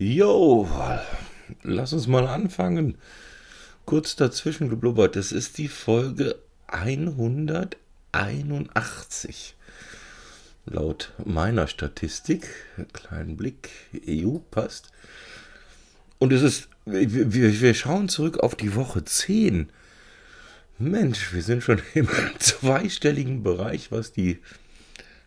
[0.00, 0.68] Jo,
[1.64, 2.96] lass uns mal anfangen.
[3.84, 5.16] Kurz dazwischen geblubbert.
[5.16, 6.36] Es ist die Folge
[6.68, 9.56] 181.
[10.66, 12.46] Laut meiner Statistik,
[12.92, 13.70] kleinen Blick,
[14.08, 14.92] EU passt.
[16.20, 19.68] Und es ist, wir, wir schauen zurück auf die Woche 10.
[20.78, 22.06] Mensch, wir sind schon im
[22.38, 24.38] zweistelligen Bereich, was die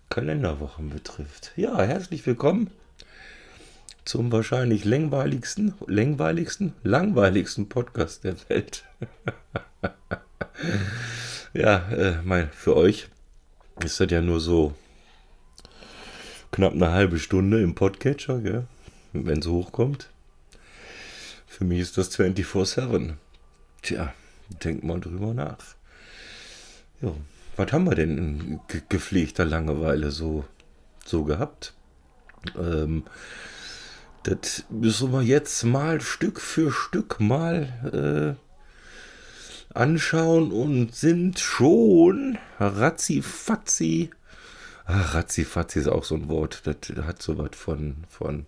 [0.10, 1.52] Kalenderwochen betrifft.
[1.58, 2.70] Ja, herzlich willkommen
[4.06, 8.84] zum wahrscheinlich langweiligsten, langweiligsten, langweiligsten Podcast der Welt.
[11.54, 13.10] ja, äh, mein, für euch
[13.84, 14.74] ist das ja nur so
[16.52, 18.66] knapp eine halbe Stunde im Podcatcher,
[19.14, 20.10] wenn es hochkommt.
[21.48, 23.14] Für mich ist das 24-7.
[23.82, 24.14] Tja,
[24.64, 25.58] denk mal drüber nach.
[27.02, 27.14] Ja,
[27.56, 30.46] was haben wir denn in gepflegter Langeweile so,
[31.06, 31.74] so gehabt?
[32.58, 33.04] Ähm,
[34.24, 44.12] das müssen wir jetzt mal Stück für Stück mal äh, anschauen und sind schon ratzifatzi.
[44.86, 46.62] Ach, ratzifatzi ist auch so ein Wort.
[46.66, 48.46] Das hat so was von, von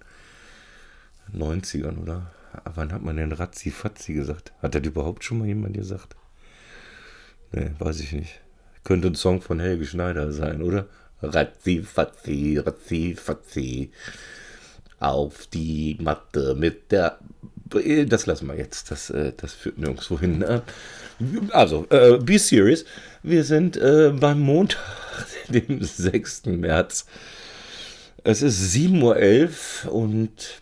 [1.35, 2.31] 90ern, oder?
[2.75, 4.53] Wann hat man denn ratzifatzi gesagt?
[4.61, 6.15] Hat das überhaupt schon mal jemand gesagt?
[7.51, 8.41] Nee, weiß ich nicht.
[8.83, 10.87] Könnte ein Song von Helge Schneider sein, oder?
[11.21, 13.91] Ratzifatzi, ratzifatzi
[15.03, 17.19] auf die Matte mit der.
[18.07, 18.91] Das lassen wir jetzt.
[18.91, 20.39] Das, äh, das führt nirgendwo hin.
[20.39, 20.61] Ne?
[21.51, 22.85] Also, äh, be serious.
[23.23, 24.79] Wir sind äh, beim Montag,
[25.49, 26.45] dem 6.
[26.45, 27.05] März.
[28.23, 30.61] Es ist 7.11 Uhr und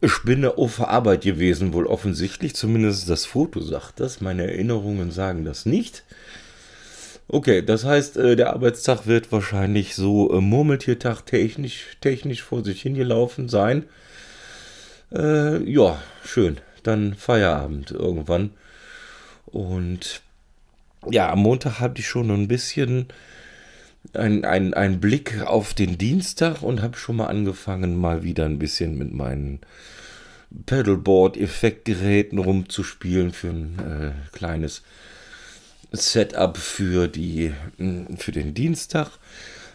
[0.00, 2.54] ich bin auf Arbeit gewesen, wohl offensichtlich.
[2.54, 4.20] Zumindest das Foto sagt das.
[4.20, 6.04] Meine Erinnerungen sagen das nicht.
[7.28, 12.82] Okay, das heißt, äh, der Arbeitstag wird wahrscheinlich so äh, Murmeltiertag technisch, technisch vor sich
[12.82, 13.84] hingelaufen sein.
[15.12, 16.58] Äh, ja, schön.
[16.84, 18.50] Dann Feierabend irgendwann.
[19.46, 20.20] Und
[21.10, 23.08] ja, am Montag hatte ich schon ein bisschen
[24.12, 28.96] einen ein Blick auf den Dienstag und habe schon mal angefangen, mal wieder ein bisschen
[28.96, 29.60] mit meinen
[30.66, 34.82] Pedalboard-Effektgeräten rumzuspielen für ein äh, kleines
[35.92, 39.10] Setup für, die, hm, für den Dienstag.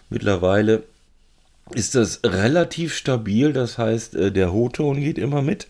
[0.10, 0.84] Mittlerweile
[1.74, 5.68] ist das relativ stabil, das heißt, äh, der Hoton geht immer mit,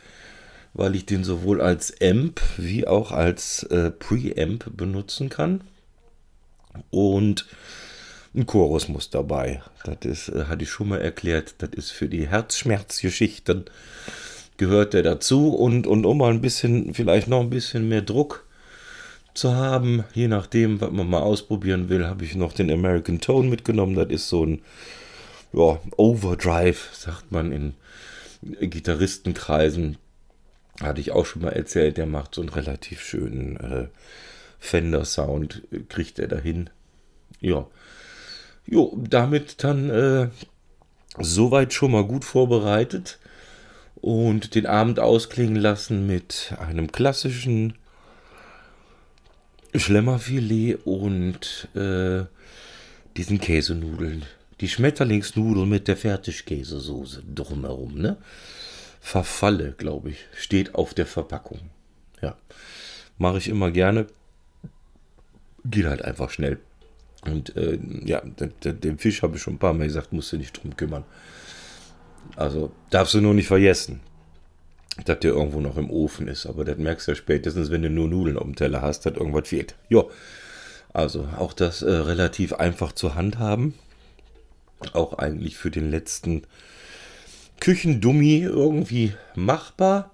[0.73, 5.61] weil ich den sowohl als Amp wie auch als äh, Preamp benutzen kann.
[6.89, 7.45] Und
[8.33, 9.61] ein Chorus muss dabei.
[9.83, 13.65] Das ist, äh, hatte ich schon mal erklärt, das ist für die Herzschmerzgeschichten
[14.61, 18.45] gehört der dazu und, und um mal ein bisschen, vielleicht noch ein bisschen mehr Druck
[19.33, 20.03] zu haben.
[20.13, 23.95] Je nachdem, was man mal ausprobieren will, habe ich noch den American Tone mitgenommen.
[23.95, 24.61] Das ist so ein
[25.53, 27.73] ja, Overdrive, sagt man in
[28.69, 29.97] Gitarristenkreisen.
[30.81, 33.87] Hatte ich auch schon mal erzählt, der macht so einen relativ schönen äh,
[34.59, 36.69] Fender-Sound, kriegt er dahin.
[37.39, 37.67] Ja.
[38.65, 40.29] Jo, damit dann äh,
[41.19, 43.19] soweit schon mal gut vorbereitet
[43.95, 47.73] und den Abend ausklingen lassen mit einem klassischen
[49.73, 52.25] Schlemmerfilet und äh,
[53.17, 54.25] diesen Käsenudeln.
[54.59, 58.17] Die Schmetterlingsnudeln mit der Fertigkäsesoße drumherum, ne?
[58.99, 61.59] Verfalle, glaube ich, steht auf der Verpackung.
[62.21, 62.35] Ja,
[63.17, 64.05] mache ich immer gerne.
[65.65, 66.59] Geht halt einfach schnell.
[67.23, 70.61] Und äh, ja, den Fisch habe ich schon ein paar Mal gesagt, musst du nicht
[70.61, 71.03] drum kümmern.
[72.35, 74.01] Also darfst du nur nicht vergessen
[75.05, 76.45] dass der irgendwo noch im Ofen ist.
[76.45, 79.13] Aber das merkst du ja spätestens, wenn du nur Nudeln auf dem Teller hast, dass
[79.13, 79.75] irgendwas fehlt.
[79.89, 80.03] Ja,
[80.93, 83.73] also auch das äh, relativ einfach zu handhaben.
[84.93, 86.43] Auch eigentlich für den letzten
[87.59, 90.11] Küchendummi irgendwie machbar.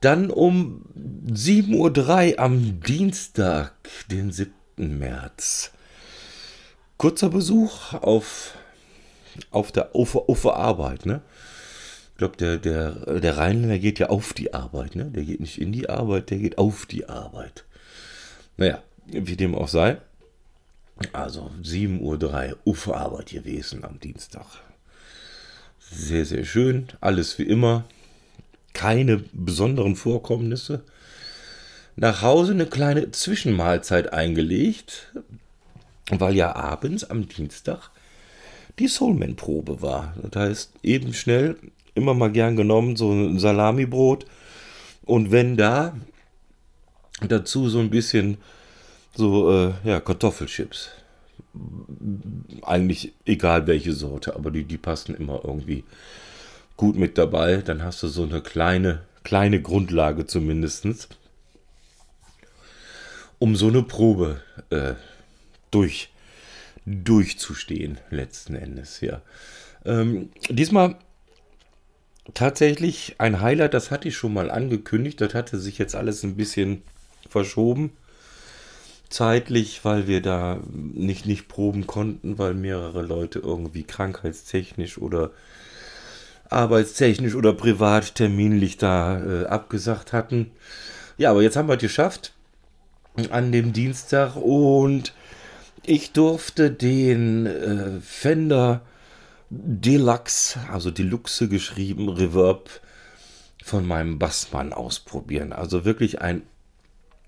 [0.00, 0.84] Dann um
[1.28, 3.72] 7.03 Uhr am Dienstag,
[4.10, 4.52] den 7.
[4.76, 5.72] März.
[6.96, 8.54] Kurzer Besuch auf,
[9.50, 11.06] auf, der, auf, auf Arbeit.
[11.06, 11.22] Ne?
[12.14, 15.06] Ich glaube, der, der, der Rheinländer geht ja auf die Arbeit, ne?
[15.06, 17.64] Der geht nicht in die Arbeit, der geht auf die Arbeit.
[18.56, 19.98] Naja, wie dem auch sei.
[21.12, 22.00] Also 7.03
[22.52, 24.46] Uhr Uferarbeit gewesen am Dienstag.
[25.80, 26.86] Sehr, sehr schön.
[27.00, 27.84] Alles wie immer.
[28.74, 30.84] Keine besonderen Vorkommnisse.
[31.96, 35.12] Nach Hause eine kleine Zwischenmahlzeit eingelegt,
[36.10, 37.90] weil ja abends am Dienstag
[38.78, 40.14] die Soulman-Probe war.
[40.22, 41.56] Das heißt, eben schnell
[41.94, 44.26] immer mal gern genommen, so ein Salamibrot.
[45.04, 45.94] Und wenn da,
[47.20, 48.38] dazu so ein bisschen
[49.14, 50.90] so, äh, ja, Kartoffelchips.
[52.62, 55.84] Eigentlich egal welche Sorte, aber die, die passen immer irgendwie
[56.76, 57.58] gut mit dabei.
[57.58, 61.08] Dann hast du so eine kleine, kleine Grundlage zumindest,
[63.38, 64.40] um so eine Probe
[64.70, 64.94] äh,
[65.70, 66.10] durch,
[66.86, 69.22] durchzustehen, letzten Endes, ja.
[69.84, 70.96] Ähm, diesmal
[72.32, 76.36] tatsächlich ein Highlight, das hatte ich schon mal angekündigt, das hatte sich jetzt alles ein
[76.36, 76.82] bisschen
[77.28, 77.92] verschoben
[79.14, 85.30] zeitlich, weil wir da nicht, nicht proben konnten, weil mehrere Leute irgendwie krankheitstechnisch oder
[86.50, 90.50] arbeitstechnisch oder privat terminlich da äh, abgesagt hatten.
[91.16, 92.32] Ja, aber jetzt haben wir es geschafft
[93.30, 95.14] an dem Dienstag und
[95.84, 98.80] ich durfte den äh, Fender
[99.56, 102.68] Deluxe, also Deluxe geschrieben, Reverb
[103.62, 105.52] von meinem Bassmann ausprobieren.
[105.52, 106.42] Also wirklich ein,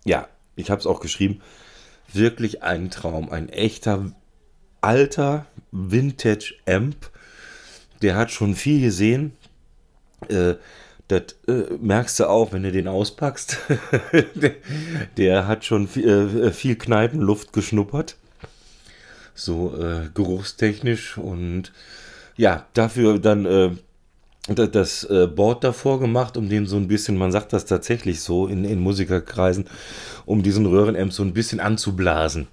[0.05, 1.40] ja, ich habe es auch geschrieben,
[2.12, 3.31] wirklich ein Traum.
[3.31, 4.12] Ein echter
[4.81, 7.11] alter Vintage Amp.
[8.02, 9.32] Der hat schon viel gesehen.
[10.29, 10.55] Äh,
[11.08, 13.58] das äh, merkst du auch, wenn du den auspackst.
[15.17, 18.17] der, hat schon viel, äh, viel Kneipenluft geschnuppert.
[19.34, 21.17] So äh, geruchstechnisch.
[21.17, 21.72] Und
[22.36, 23.70] ja, dafür dann äh,
[24.48, 28.46] das äh, Board davor gemacht, um den so ein bisschen, man sagt das tatsächlich so
[28.46, 29.66] in, in Musikerkreisen,
[30.24, 32.46] um diesen Röhrenamp so ein bisschen anzublasen.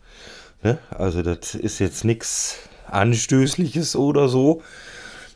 [0.64, 0.80] Ne?
[0.90, 2.58] Also das ist jetzt nichts
[2.88, 4.64] Anstößliches oder so,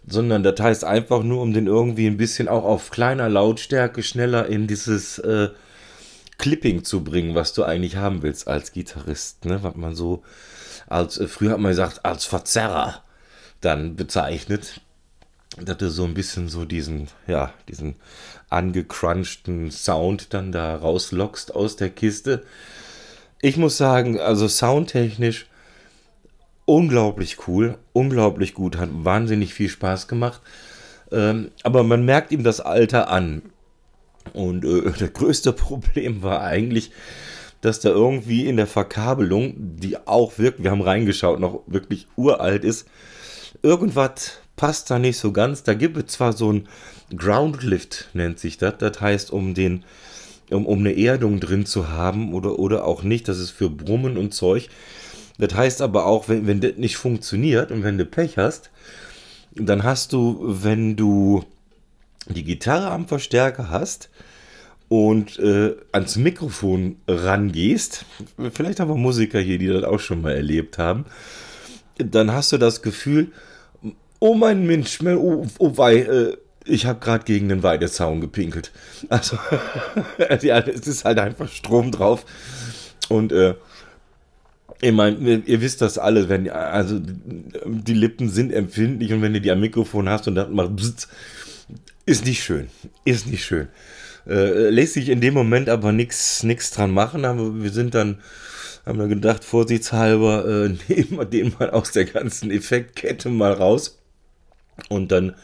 [0.07, 4.47] sondern das heißt einfach nur, um den irgendwie ein bisschen auch auf kleiner Lautstärke schneller
[4.47, 5.49] in dieses äh,
[6.37, 9.45] Clipping zu bringen, was du eigentlich haben willst als Gitarrist.
[9.45, 9.59] Ne?
[9.63, 10.23] Was man so
[10.87, 13.03] als, äh, früher hat man gesagt, als Verzerrer
[13.61, 14.81] dann bezeichnet
[15.59, 17.95] dass du so ein bisschen so diesen, ja, diesen
[18.49, 22.43] angecrunchten Sound dann da rauslockst aus der Kiste.
[23.41, 25.47] Ich muss sagen, also soundtechnisch
[26.65, 30.41] unglaublich cool, unglaublich gut, hat wahnsinnig viel Spaß gemacht.
[31.11, 33.41] Ähm, aber man merkt ihm das Alter an.
[34.33, 36.91] Und äh, das größte Problem war eigentlich,
[37.61, 42.63] dass da irgendwie in der Verkabelung, die auch wirklich, wir haben reingeschaut, noch wirklich uralt
[42.63, 42.87] ist,
[43.61, 45.63] irgendwas passt da nicht so ganz.
[45.63, 46.67] Da gibt es zwar so ein
[47.15, 48.75] Groundlift, nennt sich das.
[48.79, 49.85] Das heißt, um den,
[50.49, 53.27] um, um eine Erdung drin zu haben oder, oder auch nicht.
[53.27, 54.69] Das ist für Brummen und Zeug.
[55.37, 58.71] Das heißt aber auch, wenn, wenn das nicht funktioniert und wenn du Pech hast,
[59.55, 61.43] dann hast du, wenn du
[62.27, 64.09] die Gitarre am Verstärker hast
[64.89, 68.05] und äh, ans Mikrofon rangehst,
[68.51, 71.05] vielleicht haben wir Musiker hier, die das auch schon mal erlebt haben,
[71.97, 73.31] dann hast du das Gefühl,
[74.19, 78.71] oh mein Mensch, oh, oh wei, äh, ich habe gerade gegen den Weidezaun gepinkelt.
[79.09, 79.37] Also,
[80.41, 82.25] ja, es ist halt einfach Strom drauf.
[83.09, 83.55] Und äh,
[84.81, 89.41] ich meine, ihr wisst das alle, wenn also die Lippen sind empfindlich und wenn du
[89.41, 91.07] die am Mikrofon hast und dann macht bzz,
[92.05, 92.67] ist nicht schön.
[93.05, 93.69] Ist nicht schön.
[94.27, 98.19] Äh, lässt sich in dem Moment aber nichts dran machen, aber wir sind dann
[98.87, 103.99] haben wir gedacht, vorsichtshalber äh, nehmen wir den mal aus der ganzen Effektkette mal raus
[104.89, 105.35] und dann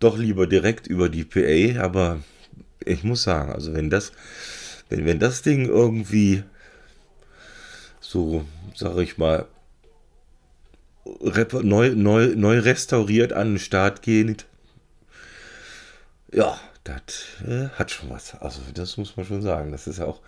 [0.00, 2.20] doch lieber direkt über die PA, aber
[2.84, 4.12] ich muss sagen, also wenn das,
[4.88, 6.42] wenn, wenn das Ding irgendwie
[8.00, 8.44] so,
[8.74, 9.46] sag ich mal,
[11.04, 14.46] neu, neu, neu restauriert an den Start geht,
[16.32, 17.00] ja, das
[17.46, 18.34] äh, hat schon was.
[18.40, 19.72] Also das muss man schon sagen.
[19.72, 20.20] Das ist ja auch,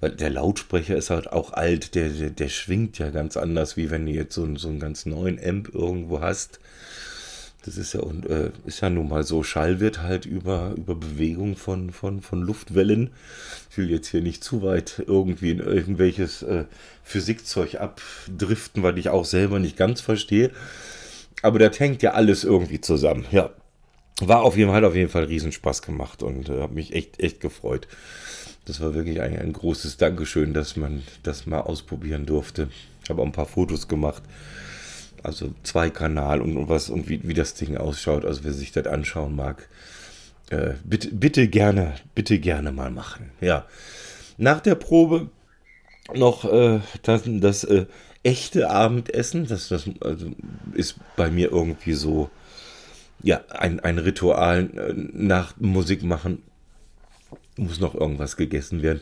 [0.00, 3.90] weil der Lautsprecher ist halt auch alt, der, der, der schwingt ja ganz anders, wie
[3.90, 6.58] wenn du jetzt so, so einen ganz neuen Amp irgendwo hast.
[7.64, 10.94] Das ist ja, und, äh, ist ja nun mal so, Schall wird halt über, über
[10.94, 13.10] Bewegung von, von, von Luftwellen.
[13.70, 16.64] Ich will jetzt hier nicht zu weit irgendwie in irgendwelches äh,
[17.04, 20.50] Physikzeug abdriften, weil ich auch selber nicht ganz verstehe.
[21.40, 23.24] Aber das hängt ja alles irgendwie zusammen.
[23.30, 23.50] Ja,
[24.20, 27.40] war auf jeden Fall, auf jeden Fall Riesenspaß gemacht und äh, habe mich echt, echt
[27.40, 27.88] gefreut.
[28.64, 32.68] Das war wirklich ein, ein großes Dankeschön, dass man das mal ausprobieren durfte.
[33.02, 34.22] Ich habe auch ein paar Fotos gemacht
[35.24, 38.24] also zwei Kanal und, und was und wie, wie das Ding ausschaut.
[38.24, 39.68] Also wer sich das anschauen mag,
[40.50, 43.30] äh, bitte, bitte gerne, bitte gerne mal machen.
[43.40, 43.64] Ja.
[44.36, 45.30] Nach der Probe
[46.14, 47.86] noch äh, das, das äh,
[48.22, 49.46] echte Abendessen.
[49.46, 50.30] Das, das also
[50.74, 52.30] ist bei mir irgendwie so,
[53.24, 56.42] ja, ein, ein Ritual äh, nach Musik machen.
[57.56, 59.00] Muss noch irgendwas gegessen werden.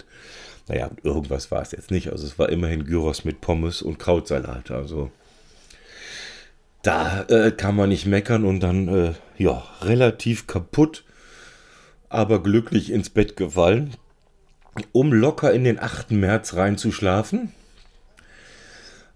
[0.68, 2.12] Naja, irgendwas war es jetzt nicht.
[2.12, 4.70] Also es war immerhin Gyros mit Pommes und Krautsalat.
[4.70, 5.10] Also
[6.82, 11.04] da äh, kann man nicht meckern und dann, äh, ja, relativ kaputt,
[12.08, 13.94] aber glücklich ins Bett gefallen,
[14.92, 16.12] um locker in den 8.
[16.12, 17.52] März reinzuschlafen.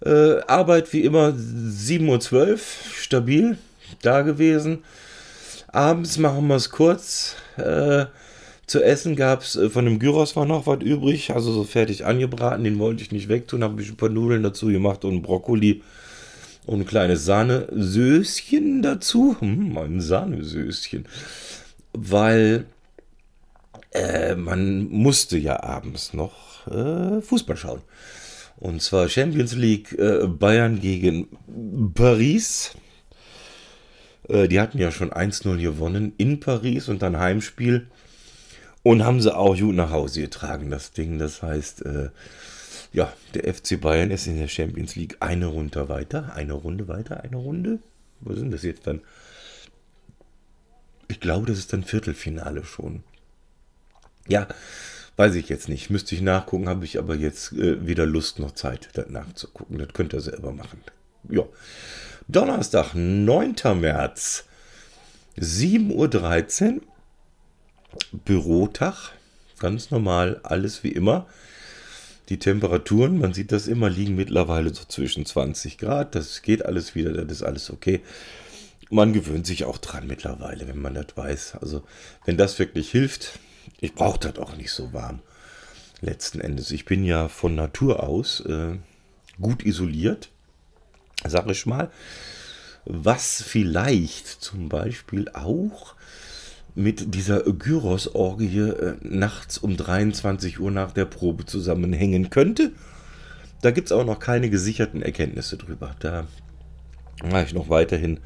[0.05, 2.59] Äh, Arbeit wie immer 7.12 Uhr,
[2.93, 3.59] stabil
[4.03, 4.85] da gewesen.
[5.69, 7.37] Abends machen wir es kurz.
[7.57, 8.07] Äh,
[8.67, 12.05] zu essen gab es, äh, von dem Gyros war noch was übrig, also so fertig
[12.05, 15.83] angebraten, den wollte ich nicht wegtun, habe ich ein paar Nudeln dazu gemacht und Brokkoli
[16.67, 19.37] und ein kleines Sahnesöschen dazu.
[19.39, 21.07] Hm, ein Sahnesöschen.
[21.93, 22.67] Weil
[23.93, 27.83] äh, man musste ja abends noch äh, Fußball schauen.
[28.59, 31.29] Und zwar Champions League äh, Bayern gegen
[31.95, 32.73] Paris.
[34.29, 37.87] Äh, die hatten ja schon 1-0 gewonnen in Paris und dann Heimspiel.
[38.83, 41.19] Und haben sie auch gut nach Hause getragen, das Ding.
[41.19, 42.11] Das heißt, äh,
[42.93, 46.33] ja, der FC Bayern ist in der Champions League eine Runde weiter.
[46.35, 47.81] Eine Runde weiter, eine Runde.
[48.21, 49.01] Wo sind das jetzt dann?
[51.09, 53.03] Ich glaube, das ist dann Viertelfinale schon.
[54.29, 54.47] Ja,
[55.17, 55.91] weiß ich jetzt nicht.
[55.91, 59.79] Müsste ich nachgucken, habe ich aber jetzt äh, weder Lust noch Zeit, das nachzugucken.
[59.79, 60.81] Das könnt ihr selber machen.
[61.29, 61.45] Ja.
[62.29, 63.55] Donnerstag, 9.
[63.81, 64.47] März,
[65.39, 66.81] 7.13 Uhr.
[68.25, 69.13] Bürotag.
[69.61, 71.29] Ganz normal, alles wie immer.
[72.29, 76.17] Die Temperaturen, man sieht das immer, liegen mittlerweile so zwischen 20 Grad.
[76.17, 78.01] Das geht alles wieder, das ist alles okay.
[78.91, 81.59] Man gewöhnt sich auch dran mittlerweile, wenn man das weiß.
[81.61, 81.85] Also,
[82.25, 83.39] wenn das wirklich hilft,
[83.81, 85.21] ich brauche das auch nicht so warm.
[86.01, 86.73] Letzten Endes.
[86.73, 88.79] Ich bin ja von Natur aus äh,
[89.41, 90.31] gut isoliert,
[91.25, 91.91] sag ich mal.
[92.85, 95.95] Was vielleicht zum Beispiel auch
[96.77, 102.73] mit dieser Gyros-Orgie äh, nachts um 23 Uhr nach der Probe zusammenhängen könnte.
[103.63, 105.97] Da gibt es auch noch keine gesicherten Erkenntnisse drüber.
[106.01, 106.27] Da
[107.25, 108.21] mache ich noch weiterhin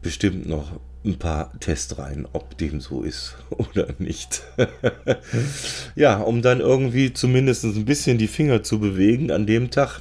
[0.00, 4.42] bestimmt noch ein paar Tests rein, ob dem so ist oder nicht.
[5.94, 10.00] ja, um dann irgendwie zumindest ein bisschen die Finger zu bewegen an dem Tag.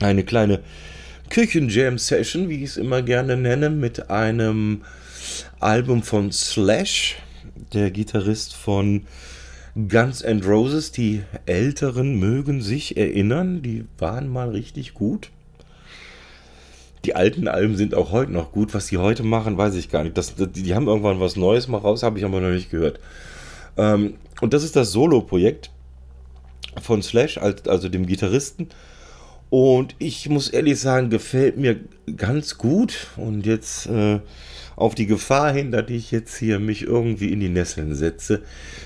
[0.00, 0.60] Eine kleine
[1.30, 4.82] Küchenjam-Session, wie ich es immer gerne nenne, mit einem
[5.60, 7.16] Album von Slash,
[7.72, 9.02] der Gitarrist von
[9.74, 10.92] Guns N' Roses.
[10.92, 15.30] Die Älteren mögen sich erinnern, die waren mal richtig gut.
[17.04, 18.74] Die alten Alben sind auch heute noch gut.
[18.74, 20.18] Was die heute machen, weiß ich gar nicht.
[20.18, 22.98] Das, die, die haben irgendwann was Neues mal raus, habe ich aber noch nicht gehört.
[23.76, 25.70] Ähm, und das ist das Solo-Projekt
[26.80, 28.68] von Slash, also dem Gitarristen.
[29.50, 31.80] Und ich muss ehrlich sagen, gefällt mir
[32.16, 33.08] ganz gut.
[33.16, 34.20] Und jetzt äh,
[34.76, 38.42] auf die Gefahr hin, dass ich jetzt hier mich irgendwie in die Nesseln setze.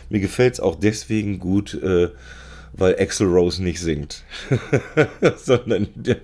[0.09, 2.11] Mir gefällt es auch deswegen gut, äh,
[2.73, 4.23] weil Axel Rose nicht singt.
[5.37, 6.17] Sondern die,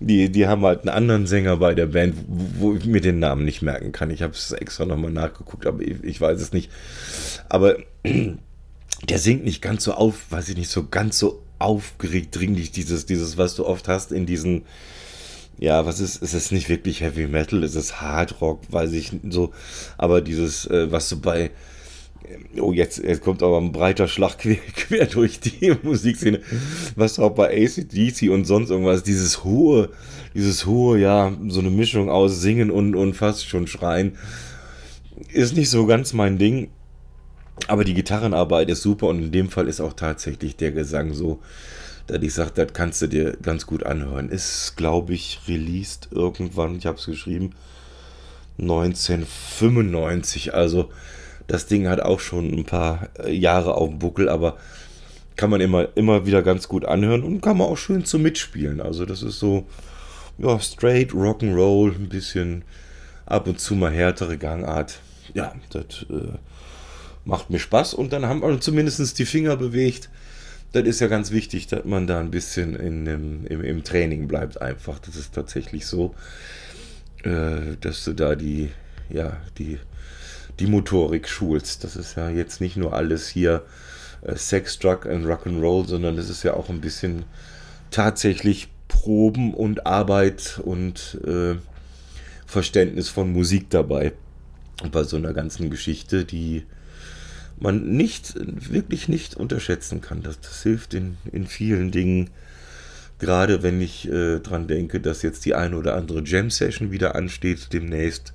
[0.00, 3.18] die, die, haben halt einen anderen Sänger bei der Band, wo, wo ich mir den
[3.18, 4.10] Namen nicht merken kann.
[4.10, 6.70] Ich habe es extra nochmal nachgeguckt, aber ich, ich, weiß es nicht.
[7.48, 7.76] Aber
[9.08, 13.06] der singt nicht ganz so auf, weiß ich nicht, so ganz so aufgeregt, dringlich, dieses,
[13.06, 14.62] dieses, was du oft hast in diesen
[15.58, 19.12] ja, was ist, ist es nicht wirklich Heavy Metal, ist es Hard Rock, weiß ich
[19.28, 19.52] so,
[19.96, 21.52] aber dieses, äh, was so bei,
[22.58, 26.40] oh, jetzt, jetzt kommt aber ein breiter Schlag quer, quer durch die Musikszene,
[26.96, 29.90] was auch bei ACDC und sonst irgendwas, dieses hohe,
[30.34, 34.16] dieses hohe, ja, so eine Mischung aus Singen und, und fast schon Schreien,
[35.32, 36.70] ist nicht so ganz mein Ding.
[37.68, 41.40] Aber die Gitarrenarbeit ist super und in dem Fall ist auch tatsächlich der Gesang so,
[42.06, 44.28] dass ich sage, das kannst du dir ganz gut anhören.
[44.28, 47.54] Ist, glaube ich, released irgendwann, ich habe es geschrieben,
[48.58, 50.54] 1995.
[50.54, 50.90] Also
[51.46, 54.56] das Ding hat auch schon ein paar äh, Jahre auf dem Buckel, aber
[55.36, 58.80] kann man immer, immer wieder ganz gut anhören und kann man auch schön zum Mitspielen.
[58.80, 59.66] Also das ist so,
[60.38, 62.64] ja, straight Rock'n'Roll, ein bisschen
[63.26, 65.00] ab und zu mal härtere Gangart.
[65.34, 66.38] Ja, das äh,
[67.24, 70.08] macht mir Spaß und dann haben wir zumindest die Finger bewegt
[70.72, 74.26] das ist ja ganz wichtig, dass man da ein bisschen in dem, im, im Training
[74.26, 74.98] bleibt einfach.
[74.98, 76.14] Das ist tatsächlich so,
[77.24, 78.70] äh, dass du da die,
[79.10, 79.78] ja, die,
[80.58, 81.84] die Motorik schulst.
[81.84, 83.64] Das ist ja jetzt nicht nur alles hier
[84.22, 87.24] äh, Sex, Drug and Rock'n'Roll, sondern das ist ja auch ein bisschen
[87.90, 91.56] tatsächlich Proben und Arbeit und äh,
[92.46, 94.12] Verständnis von Musik dabei.
[94.90, 96.64] bei so einer ganzen Geschichte, die
[97.62, 100.22] man nicht, wirklich nicht unterschätzen kann.
[100.22, 102.30] Das, das hilft in, in vielen Dingen.
[103.18, 107.72] Gerade wenn ich äh, dran denke, dass jetzt die eine oder andere Jam-Session wieder ansteht
[107.72, 108.32] demnächst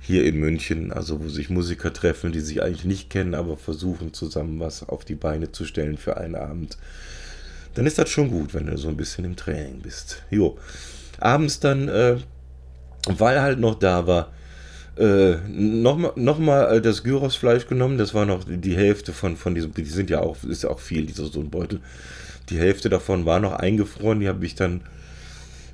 [0.00, 4.12] hier in München, also wo sich Musiker treffen, die sich eigentlich nicht kennen, aber versuchen
[4.12, 6.76] zusammen was auf die Beine zu stellen für einen Abend.
[7.74, 10.22] Dann ist das schon gut, wenn du so ein bisschen im Training bist.
[10.30, 10.58] Jo.
[11.20, 12.16] Abends dann, äh,
[13.06, 14.32] weil halt noch da war,
[14.96, 17.98] äh, nochmal noch mal äh, das Gyrosfleisch genommen.
[17.98, 20.80] Das war noch die Hälfte von, von diesem, die sind ja auch, ist ja auch
[20.80, 21.80] viel, dieser so ein Beutel.
[22.50, 24.20] Die Hälfte davon war noch eingefroren.
[24.20, 24.82] Die habe ich dann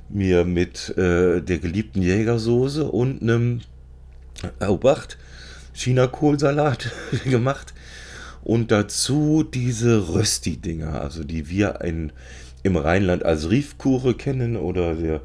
[0.09, 3.61] mir mit äh, der geliebten Jägersoße und einem
[4.59, 5.17] Obacht,
[5.73, 6.91] China-Kohlsalat
[7.25, 7.73] gemacht
[8.43, 12.11] und dazu diese Rösti-Dinger, also die wir in,
[12.63, 15.21] im Rheinland als Riefkuche kennen oder der,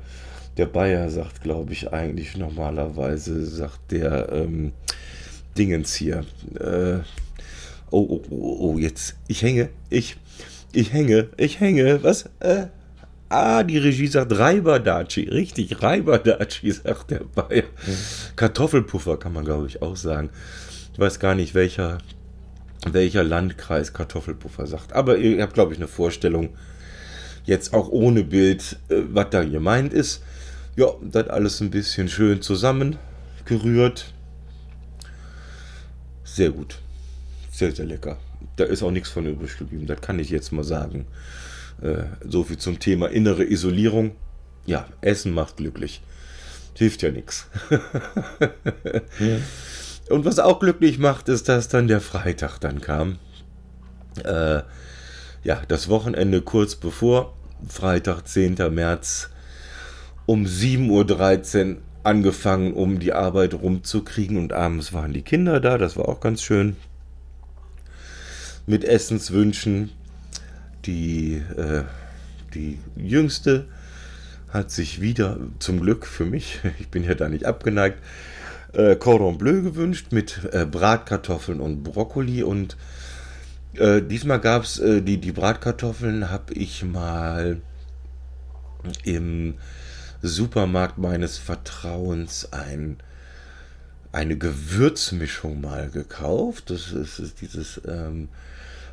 [0.56, 4.72] der Bayer sagt, glaube ich, eigentlich normalerweise, sagt der ähm,
[5.56, 6.24] Dingens hier.
[6.58, 6.98] Äh,
[7.90, 10.16] oh, oh, oh, oh, jetzt, ich hänge, ich,
[10.72, 12.26] ich hänge, ich hänge, was?
[12.40, 12.66] Äh,
[13.28, 17.64] ah, die Regie sagt Reibadachi, richtig, Reibadachi, sagt der Bayer.
[17.86, 18.36] Mhm.
[18.36, 20.30] Kartoffelpuffer kann man, glaube ich, auch sagen.
[20.92, 21.98] Ich weiß gar nicht, welcher
[22.92, 24.92] welcher Landkreis Kartoffelpuffer sagt.
[24.92, 26.50] Aber ihr habt, glaube ich, eine Vorstellung,
[27.44, 30.22] jetzt auch ohne Bild, äh, was da gemeint ist.
[30.76, 34.12] Ja, das alles ein bisschen schön zusammengerührt.
[36.24, 36.78] Sehr gut.
[37.50, 38.18] Sehr, sehr lecker.
[38.56, 39.86] Da ist auch nichts von übrig geblieben.
[39.86, 41.06] Das kann ich jetzt mal sagen.
[41.80, 44.16] Äh, so viel zum Thema innere Isolierung.
[44.66, 46.02] Ja, Essen macht glücklich.
[46.74, 47.46] Hilft ja nichts.
[47.70, 49.36] ja.
[50.08, 53.18] Und was auch glücklich macht, ist, dass dann der Freitag dann kam.
[54.24, 54.62] Äh,
[55.44, 57.36] ja, das Wochenende kurz bevor,
[57.68, 58.56] Freitag, 10.
[58.72, 59.30] März,
[60.26, 64.36] um 7.13 Uhr angefangen, um die Arbeit rumzukriegen.
[64.36, 66.76] Und abends waren die Kinder da, das war auch ganz schön.
[68.66, 69.90] Mit Essenswünschen.
[70.86, 71.84] Die, äh,
[72.52, 73.66] die jüngste
[74.50, 77.98] hat sich wieder, zum Glück für mich, ich bin ja da nicht abgeneigt,
[78.74, 82.76] äh, Cordon Bleu gewünscht mit äh, Bratkartoffeln und Brokkoli und
[83.74, 87.60] äh, diesmal gab es äh, die, die Bratkartoffeln, habe ich mal
[89.04, 89.54] im
[90.28, 92.98] Supermarkt meines Vertrauens ein,
[94.12, 96.70] eine Gewürzmischung mal gekauft.
[96.70, 98.28] Das ist, ist dieses ähm,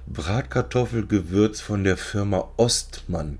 [0.08, 3.40] Bratkartoffelgewürz von der Firma Ostmann.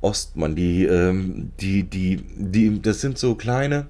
[0.00, 3.86] Ostmann, die, ähm, die, die, die, das sind so kleine,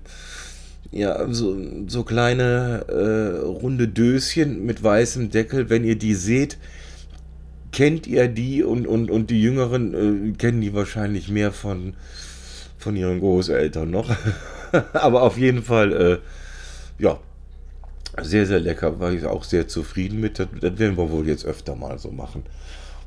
[0.90, 5.70] ja, so, so kleine äh, runde Döschen mit weißem Deckel.
[5.70, 6.58] Wenn ihr die seht,
[7.72, 11.94] kennt ihr die und, und, und die Jüngeren äh, kennen die wahrscheinlich mehr von,
[12.80, 14.10] von ihren Großeltern noch.
[14.92, 17.18] Aber auf jeden Fall, äh, ja,
[18.20, 18.98] sehr, sehr lecker.
[18.98, 20.38] War ich auch sehr zufrieden mit.
[20.38, 22.44] Das, das, werden wir wohl jetzt öfter mal so machen.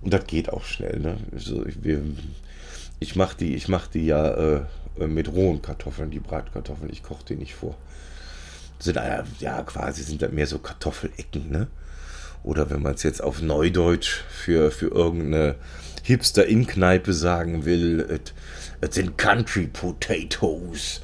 [0.01, 0.99] Und das geht auch schnell.
[0.99, 1.17] Ne?
[1.33, 1.77] Also, ich
[2.99, 4.61] ich mache die, mach die ja äh,
[4.99, 6.91] äh, mit rohen Kartoffeln, die Bratkartoffeln.
[6.91, 7.75] Ich koche die nicht vor.
[8.79, 8.99] Sind
[9.39, 11.67] ja quasi sind das mehr so Kartoffelecken, ne?
[12.43, 15.55] Oder wenn man es jetzt auf Neudeutsch für, für irgendeine
[16.03, 18.19] Hipster-In-Kneipe sagen will,
[18.83, 21.01] es sind Country Potatoes.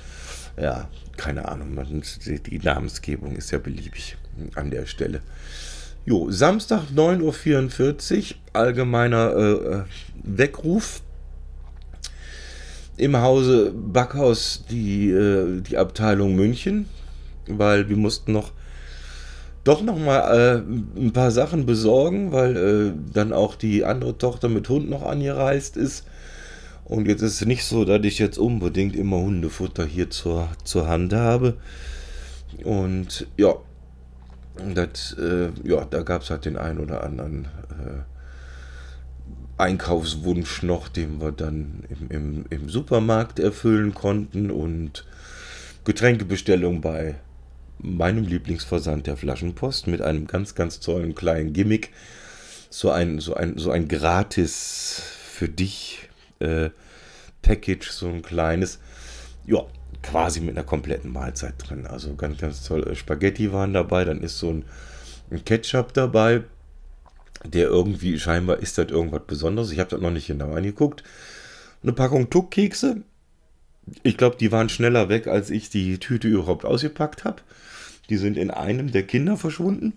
[0.59, 1.77] Ja, keine Ahnung,
[2.25, 4.17] die Namensgebung ist ja beliebig
[4.55, 5.21] an der Stelle.
[6.05, 9.83] Jo, Samstag 9.44 Uhr, allgemeiner äh, äh
[10.23, 11.01] Weckruf
[12.97, 16.85] im Hause Backhaus die, äh, die Abteilung München,
[17.47, 18.51] weil wir mussten noch
[19.63, 24.49] doch noch mal äh, ein paar Sachen besorgen, weil äh, dann auch die andere Tochter
[24.49, 26.05] mit Hund noch angereist ist.
[26.89, 30.89] Und jetzt ist es nicht so, dass ich jetzt unbedingt immer Hundefutter hier zur, zur
[30.89, 31.57] Hand habe.
[32.63, 33.55] Und ja,
[34.73, 38.01] das, äh, ja da gab es halt den einen oder anderen äh,
[39.59, 45.05] Einkaufswunsch noch, den wir dann im, im, im Supermarkt erfüllen konnten und
[45.85, 47.15] Getränkebestellung bei
[47.77, 51.91] meinem Lieblingsversand der Flaschenpost mit einem ganz, ganz tollen kleinen Gimmick.
[52.71, 56.08] So ein, so ein, so ein gratis für dich
[57.41, 58.79] Package, so ein kleines.
[59.45, 59.65] Ja,
[60.03, 61.87] quasi mit einer kompletten Mahlzeit drin.
[61.87, 62.95] Also ganz, ganz toll.
[62.95, 64.65] Spaghetti waren dabei, dann ist so ein,
[65.31, 66.43] ein Ketchup dabei
[67.45, 69.71] der irgendwie, scheinbar ist das irgendwas Besonderes.
[69.71, 71.03] Ich habe das noch nicht genau angeguckt.
[71.81, 73.03] Eine Packung Tuckkekse.
[74.03, 77.41] Ich glaube, die waren schneller weg, als ich die Tüte überhaupt ausgepackt habe.
[78.09, 79.93] Die sind in einem der Kinder verschwunden.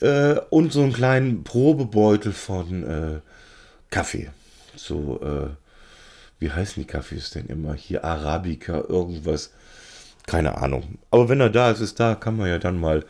[0.00, 3.20] Äh, und so einen kleinen Probebeutel von äh,
[3.90, 4.30] Kaffee.
[4.76, 5.50] So, äh,
[6.38, 7.74] wie heißen die Kaffees denn immer?
[7.74, 9.52] Hier Arabica, irgendwas.
[10.26, 10.98] Keine Ahnung.
[11.10, 13.04] Aber wenn er da ist, ist da, kann man ja dann mal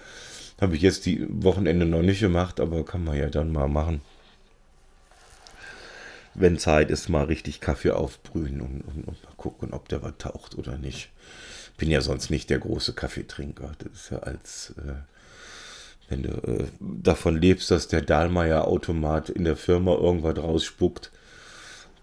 [0.60, 4.00] habe ich jetzt die Wochenende noch nicht gemacht, aber kann man ja dann mal machen.
[6.34, 10.14] Wenn Zeit ist, mal richtig Kaffee aufbrühen und, und, und mal gucken, ob der was
[10.18, 11.10] taucht oder nicht.
[11.76, 13.72] Bin ja sonst nicht der große Kaffeetrinker.
[13.78, 14.94] Das ist ja als, äh,
[16.08, 21.12] wenn du äh, davon lebst, dass der Dahlmeier-Automat in der Firma irgendwas rausspuckt,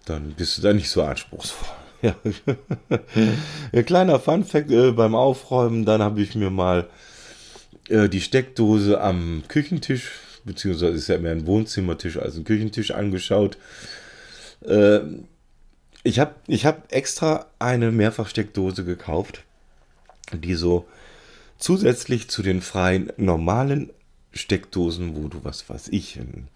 [0.06, 1.68] dann bist du da nicht so anspruchsvoll.
[2.04, 2.16] Ja.
[3.72, 6.90] Ein kleiner Funfact äh, beim Aufräumen, dann habe ich mir mal
[7.90, 10.10] äh, die Steckdose am Küchentisch,
[10.44, 13.60] beziehungsweise ist ja mehr ein Wohnzimmertisch als ein Küchentisch angeschaut.
[14.66, 15.02] Äh,
[16.02, 19.44] ich habe ich hab extra eine Mehrfachsteckdose gekauft,
[20.34, 20.88] die so
[21.62, 23.92] Zusätzlich zu den freien normalen
[24.34, 26.48] Steckdosen, wo du was weiß ich, ein,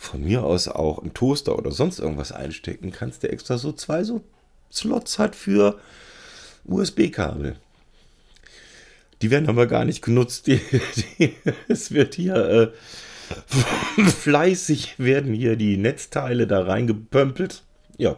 [0.00, 4.02] von mir aus auch ein Toaster oder sonst irgendwas einstecken kannst, der extra so zwei
[4.02, 4.24] so
[4.72, 5.78] Slots hat für
[6.64, 7.56] USB-Kabel.
[9.20, 10.46] Die werden aber gar nicht genutzt.
[10.46, 10.58] Die,
[11.18, 11.34] die,
[11.68, 17.62] es wird hier äh, fleißig werden hier die Netzteile da reingepömpelt.
[17.98, 18.16] Ja,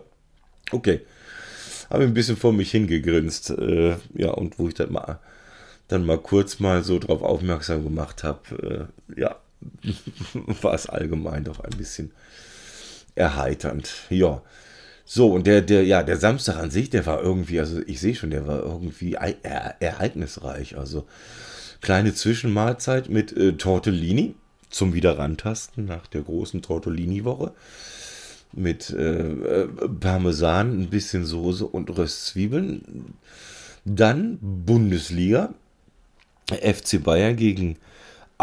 [0.70, 1.00] okay.
[1.90, 3.50] Habe ein bisschen vor mich hingegrinst.
[3.50, 5.18] Äh, ja, und wo ich dann mal
[5.88, 9.36] dann mal kurz mal so drauf aufmerksam gemacht habe, äh, ja,
[10.62, 12.12] war es allgemein doch ein bisschen
[13.14, 13.90] erheiternd.
[14.10, 14.42] Ja.
[15.04, 18.14] So, und der, der, ja, der Samstag an sich, der war irgendwie, also ich sehe
[18.14, 20.78] schon, der war irgendwie er, ereignisreich.
[20.78, 21.06] Also
[21.80, 24.34] kleine Zwischenmahlzeit mit äh, Tortellini
[24.70, 27.52] zum Wiederrantasten nach der großen Tortellini-Woche.
[28.54, 29.68] Mit äh, äh,
[30.00, 33.14] Parmesan, ein bisschen Soße und Röstzwiebeln.
[33.84, 35.54] Dann Bundesliga
[36.50, 37.76] FC Bayern gegen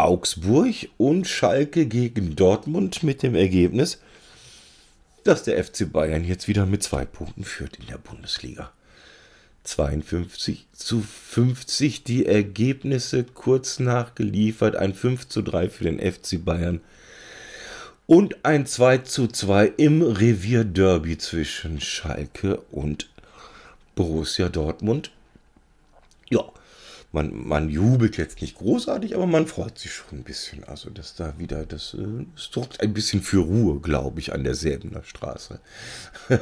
[0.04, 3.98] Augsburg und Schalke gegen Dortmund mit dem Ergebnis,
[5.24, 8.72] dass der FC Bayern jetzt wieder mit zwei Punkten führt in der Bundesliga.
[9.64, 16.80] 52 zu 50 die Ergebnisse kurz nachgeliefert, ein 5 zu 3 für den FC Bayern
[18.06, 23.10] und ein 2 zu 2 im Revierderby zwischen Schalke und
[23.94, 25.10] Borussia Dortmund.
[26.30, 26.44] Ja,
[27.12, 30.62] man, man jubelt jetzt nicht großartig, aber man freut sich schon ein bisschen.
[30.64, 34.54] Also, dass da wieder, das, äh, sorgt ein bisschen für Ruhe, glaube ich, an der
[34.54, 35.58] Säbener Straße.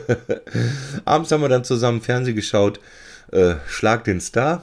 [1.07, 2.81] Abends haben wir dann zusammen Fernsehen geschaut.
[3.33, 4.63] Äh, Schlag den Star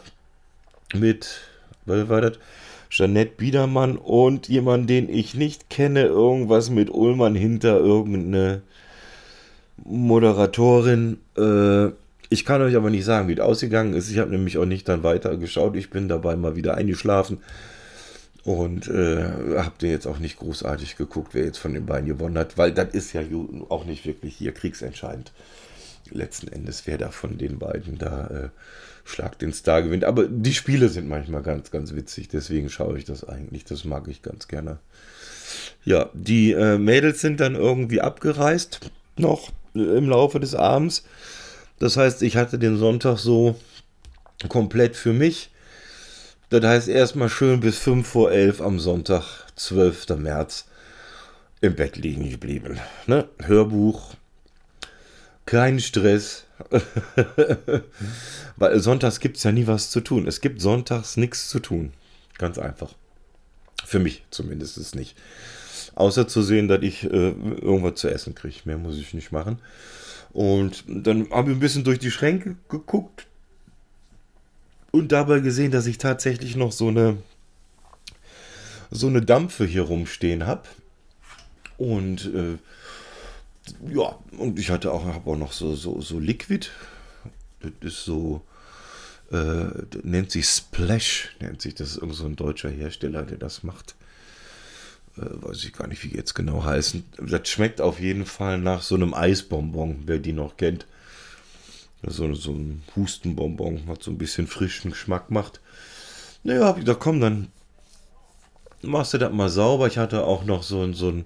[0.93, 1.39] mit,
[1.85, 2.37] was war das?
[2.89, 8.61] Jeanette Biedermann und jemand, den ich nicht kenne, irgendwas mit Ullmann hinter irgendeine
[9.83, 11.17] Moderatorin.
[11.35, 11.89] Äh,
[12.29, 14.09] ich kann euch aber nicht sagen, wie es ausgegangen ist.
[14.09, 15.75] Ich habe nämlich auch nicht dann weiter geschaut.
[15.75, 17.39] Ich bin dabei mal wieder eingeschlafen
[18.43, 22.37] und äh, habt ihr jetzt auch nicht großartig geguckt, wer jetzt von den beiden gewonnen
[22.37, 23.21] hat, weil das ist ja
[23.69, 25.31] auch nicht wirklich hier kriegsentscheidend.
[26.11, 28.49] Letzten Endes, wer da von den beiden da äh,
[29.03, 30.03] Schlag den Star gewinnt.
[30.03, 33.65] Aber die Spiele sind manchmal ganz, ganz witzig, deswegen schaue ich das eigentlich.
[33.65, 34.77] Das mag ich ganz gerne.
[35.83, 38.79] Ja, die äh, Mädels sind dann irgendwie abgereist,
[39.17, 41.03] noch äh, im Laufe des Abends.
[41.79, 43.59] Das heißt, ich hatte den Sonntag so
[44.47, 45.49] komplett für mich.
[46.49, 49.23] Das heißt, erstmal schön bis 5 vor 11 am Sonntag,
[49.55, 50.09] 12.
[50.17, 50.65] März,
[51.61, 52.79] im Bett liegen geblieben.
[53.07, 53.27] Ne?
[53.39, 54.13] Hörbuch,
[55.45, 56.45] kein Stress.
[58.55, 60.27] Weil sonntags gibt es ja nie was zu tun.
[60.27, 61.91] Es gibt sonntags nichts zu tun.
[62.37, 62.93] Ganz einfach.
[63.85, 65.15] Für mich zumindest nicht.
[65.95, 68.55] Außer zu sehen, dass ich äh, irgendwas zu essen kriege.
[68.65, 69.59] Mehr muss ich nicht machen.
[70.35, 73.25] Und dann habe ich ein bisschen durch die Schränke geguckt
[74.91, 77.15] und dabei gesehen, dass ich tatsächlich noch so eine
[78.91, 80.63] so eine Dampfe hier rumstehen habe.
[81.77, 82.57] Und äh,
[83.89, 86.67] ja, und ich hatte auch, habe auch noch so, so, so Liquid.
[87.61, 88.41] Das ist so,
[89.31, 89.67] äh,
[90.03, 91.75] nennt sich Splash, nennt sich.
[91.75, 93.95] Das ist irgend so ein deutscher Hersteller, der das macht
[95.15, 97.05] weiß ich gar nicht, wie jetzt genau heißen.
[97.17, 100.85] Das schmeckt auf jeden Fall nach so einem Eisbonbon, wer die noch kennt.
[102.03, 105.59] So, so ein Hustenbonbon, hat so ein bisschen frischen Geschmack macht.
[106.43, 107.47] Naja, hab ich gesagt, komm, dann
[108.81, 109.87] machst du das mal sauber.
[109.87, 111.25] Ich hatte auch noch so, so einen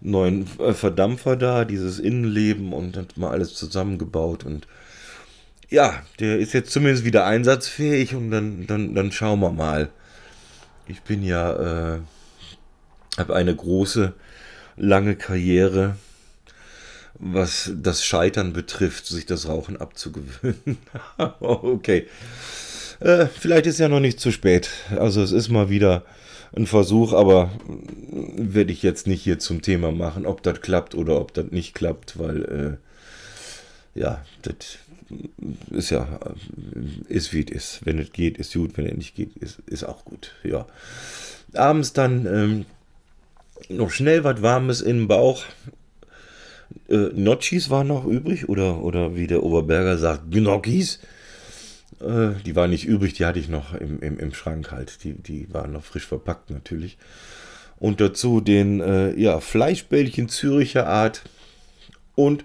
[0.00, 4.66] neuen äh, Verdampfer da, dieses Innenleben und hat mal alles zusammengebaut und
[5.68, 9.90] ja, der ist jetzt zumindest wieder einsatzfähig und dann, dann, dann schauen wir mal.
[10.86, 11.98] Ich bin ja äh,
[13.18, 14.12] habe eine große,
[14.76, 15.96] lange Karriere,
[17.18, 20.78] was das Scheitern betrifft, sich das Rauchen abzugewöhnen.
[21.40, 22.06] okay.
[23.00, 24.70] Äh, vielleicht ist ja noch nicht zu spät.
[24.96, 26.04] Also es ist mal wieder
[26.54, 27.50] ein Versuch, aber
[28.36, 31.74] werde ich jetzt nicht hier zum Thema machen, ob das klappt oder ob das nicht
[31.74, 32.78] klappt, weil
[33.94, 34.54] äh, ja, das
[35.70, 36.20] ist ja,
[37.08, 37.80] ist wie es ist.
[37.84, 40.32] Wenn es geht, ist gut, wenn es nicht geht, ist, ist auch gut.
[40.42, 40.66] Ja.
[41.54, 42.66] Abends dann ähm,
[43.68, 45.44] noch schnell was Warmes im Bauch.
[46.88, 51.00] Äh, Notchis waren noch übrig oder, oder wie der Oberberger sagt, Gnocchis.
[52.00, 55.02] Äh, die waren nicht übrig, die hatte ich noch im, im, im Schrank halt.
[55.04, 56.98] Die, die waren noch frisch verpackt natürlich.
[57.78, 61.22] Und dazu den äh, ja, Fleischbällchen Züricher Art
[62.14, 62.44] und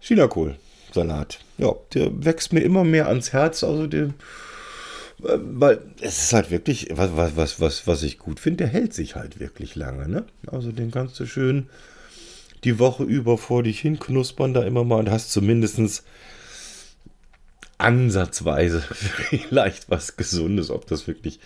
[0.00, 1.40] Chinakohl-Salat.
[1.58, 3.62] Ja, der wächst mir immer mehr ans Herz.
[3.62, 4.10] Also der
[5.22, 9.14] weil es ist halt wirklich, was, was, was, was ich gut finde, der hält sich
[9.14, 10.08] halt wirklich lange.
[10.08, 10.24] Ne?
[10.46, 11.68] Also den kannst du schön
[12.64, 16.04] die Woche über vor dich hin knuspern, da immer mal und hast zumindest
[17.78, 20.70] ansatzweise vielleicht was Gesundes.
[20.70, 21.40] Ob das wirklich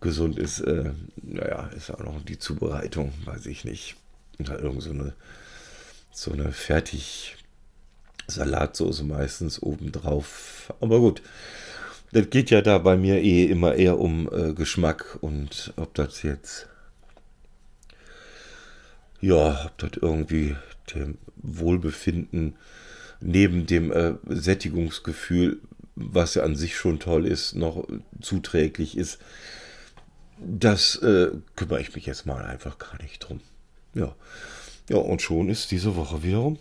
[0.00, 3.96] gesund ist, äh, naja, ist auch noch die Zubereitung, weiß ich nicht.
[4.38, 5.14] Und irgend so eine,
[6.12, 7.36] so eine fertig
[8.28, 10.72] Salatsoße meistens obendrauf.
[10.80, 11.22] Aber gut,
[12.12, 16.22] das geht ja da bei mir eh immer eher um äh, Geschmack und ob das
[16.22, 16.68] jetzt,
[19.20, 20.56] ja, ob das irgendwie
[20.94, 22.56] dem Wohlbefinden
[23.20, 25.60] neben dem äh, Sättigungsgefühl,
[25.96, 27.86] was ja an sich schon toll ist, noch
[28.20, 29.18] zuträglich ist,
[30.38, 33.40] das äh, kümmere ich mich jetzt mal einfach gar nicht drum.
[33.94, 34.14] Ja.
[34.88, 36.58] Ja, und schon ist diese Woche wiederum,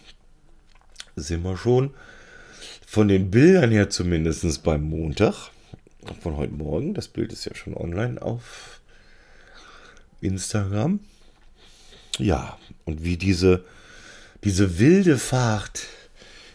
[1.16, 1.94] sind wir schon
[2.88, 5.52] von den Bildern her zumindest beim Montag
[6.21, 6.93] von heute Morgen.
[6.93, 8.80] Das Bild ist ja schon online auf
[10.21, 11.02] Instagram.
[12.17, 13.65] Ja, und wie diese,
[14.45, 15.84] diese wilde Fahrt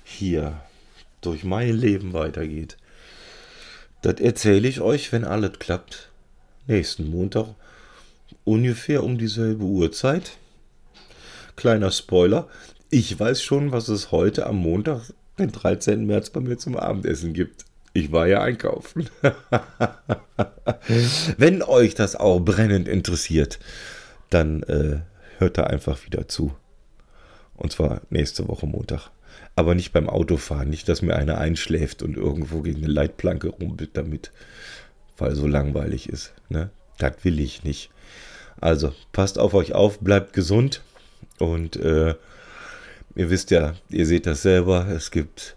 [0.05, 0.59] hier
[1.21, 2.79] durch mein Leben weitergeht,
[4.01, 6.11] das erzähle ich euch, wenn alles klappt,
[6.67, 7.55] nächsten Montag
[8.45, 10.39] ungefähr um dieselbe Uhrzeit.
[11.57, 12.49] Kleiner Spoiler,
[12.89, 15.13] ich weiß schon, was es heute am Montag,
[15.43, 16.07] den 13.
[16.07, 17.65] März, bei mir zum Abendessen gibt.
[17.93, 19.09] Ich war ja einkaufen.
[21.37, 23.59] Wenn euch das auch brennend interessiert,
[24.31, 25.01] dann äh,
[25.39, 26.55] hört da einfach wieder zu.
[27.55, 29.11] Und zwar nächste Woche Montag.
[29.55, 30.71] Aber nicht beim Autofahren.
[30.71, 34.33] Nicht, dass mir einer einschläft und irgendwo gegen eine Leitplanke rumpelt damit
[35.23, 36.35] weil so langweilig ist.
[36.49, 36.71] Ne?
[36.99, 37.91] Das will ich nicht.
[38.61, 40.83] Also passt auf euch auf, bleibt gesund
[41.39, 42.15] und äh,
[43.15, 45.57] ihr wisst ja, ihr seht das selber, es gibt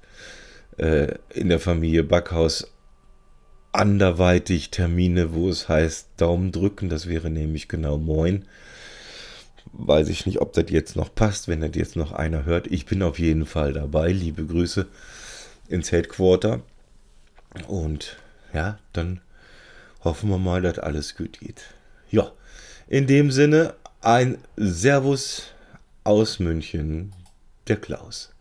[0.78, 2.72] äh, in der Familie Backhaus
[3.72, 8.46] anderweitig Termine, wo es heißt Daumen drücken, das wäre nämlich genau Moin.
[9.74, 12.68] Weiß ich nicht, ob das jetzt noch passt, wenn das jetzt noch einer hört.
[12.68, 14.12] Ich bin auf jeden Fall dabei.
[14.12, 14.88] Liebe Grüße
[15.68, 16.62] ins Headquarter.
[17.68, 18.18] Und
[18.54, 19.20] ja, dann
[20.04, 21.64] hoffen wir mal, dass alles gut geht.
[22.10, 22.32] Ja,
[22.88, 25.48] in dem Sinne ein Servus
[26.06, 27.12] aus München,
[27.68, 28.32] der Klaus.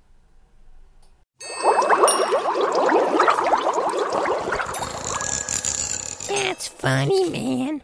[6.28, 7.82] That's funny, man.